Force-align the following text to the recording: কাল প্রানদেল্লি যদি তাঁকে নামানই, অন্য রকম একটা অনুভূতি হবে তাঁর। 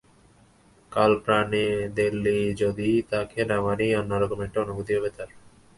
কাল 0.91 1.11
প্রানদেল্লি 1.17 2.39
যদি 2.57 2.89
তাঁকে 3.09 3.41
নামানই, 3.45 3.89
অন্য 3.95 4.11
রকম 4.13 4.39
একটা 4.41 4.57
অনুভূতি 4.61 4.91
হবে 4.97 5.09
তাঁর। 5.09 5.29